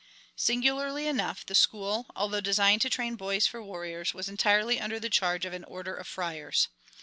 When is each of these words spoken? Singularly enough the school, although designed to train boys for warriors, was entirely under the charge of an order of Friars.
Singularly 0.35 1.05
enough 1.05 1.45
the 1.45 1.53
school, 1.53 2.07
although 2.15 2.41
designed 2.41 2.81
to 2.81 2.89
train 2.89 3.15
boys 3.17 3.45
for 3.45 3.61
warriors, 3.61 4.15
was 4.15 4.27
entirely 4.27 4.81
under 4.81 4.99
the 4.99 5.11
charge 5.11 5.45
of 5.45 5.53
an 5.53 5.63
order 5.65 5.93
of 5.95 6.07
Friars. 6.07 6.69